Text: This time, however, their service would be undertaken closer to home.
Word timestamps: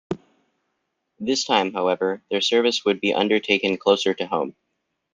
This 1.19 1.43
time, 1.45 1.73
however, 1.73 2.23
their 2.31 2.41
service 2.41 2.83
would 2.85 2.99
be 3.01 3.13
undertaken 3.13 3.77
closer 3.77 4.15
to 4.15 4.25
home. 4.25 4.55